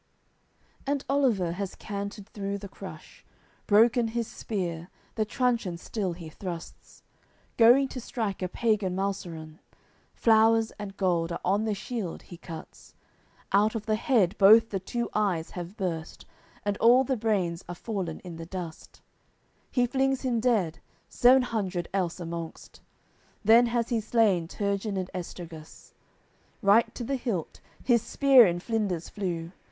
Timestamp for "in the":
18.21-18.47